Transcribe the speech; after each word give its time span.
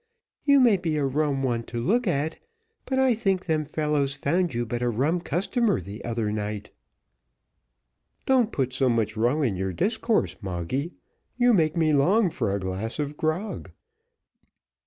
You 0.45 0.59
may 0.59 0.77
be 0.77 0.97
a 0.97 1.05
rum 1.05 1.43
one 1.43 1.61
to 1.65 1.79
look 1.79 2.07
at, 2.07 2.39
but 2.85 2.97
I 2.97 3.13
think 3.13 3.45
them 3.45 3.65
fellows 3.65 4.15
found 4.15 4.51
you 4.51 4.65
but 4.65 4.81
a 4.81 4.89
rum 4.89 5.21
customer 5.21 5.79
the 5.79 6.03
other 6.03 6.31
night." 6.31 6.71
"Don't 8.25 8.51
put 8.51 8.73
so 8.73 8.89
much 8.89 9.15
rum 9.15 9.43
in 9.43 9.55
your 9.55 9.73
discourse, 9.73 10.35
Moggy, 10.41 10.93
you 11.37 11.53
make 11.53 11.77
me 11.77 11.93
long 11.93 12.31
for 12.31 12.51
a 12.51 12.59
glass 12.59 12.97
of 12.97 13.15
grog." 13.15 13.69